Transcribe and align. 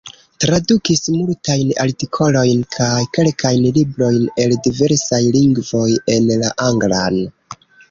Tradukis 0.43 1.01
multajn 1.17 1.73
artikolojn 1.83 2.63
kaj 2.77 3.03
kelkajn 3.19 3.69
librojn 3.77 4.27
el 4.47 4.57
diversaj 4.71 5.23
lingvoj 5.39 5.87
en 6.17 6.35
la 6.43 6.53
anglan. 6.69 7.25